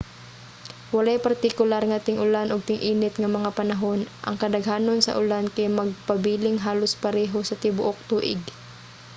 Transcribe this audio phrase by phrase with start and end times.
[0.95, 6.57] walay partikular nga ting-ulan ug ting-init nga mga panahon: ang kadaghanon sa ulan kay magpabiling
[6.65, 8.41] halos pareho sa tibuok tuig